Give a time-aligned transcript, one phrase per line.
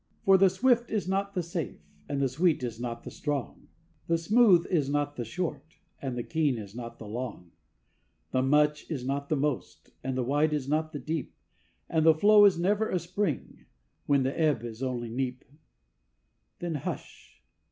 [0.23, 1.77] For the swift is not the safe,
[2.09, 3.67] and the sweet is not the strong;
[4.07, 7.51] The smooth is not the short, and the keen is not the long;
[8.31, 11.35] The much is not the most, and the wide is not the deep,
[11.87, 13.65] And the flow is never a spring,
[14.07, 15.43] when the ebb is only neap.
[16.57, 17.39] Then, hush!